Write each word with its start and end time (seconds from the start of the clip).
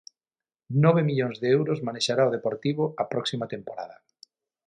Nove 0.83 1.01
millóns 1.09 1.37
de 1.41 1.47
euros 1.57 1.83
manexará 1.87 2.23
o 2.25 2.33
Deportivo 2.37 2.83
a 3.01 3.03
próxima 3.13 3.49
temporada. 3.53 3.95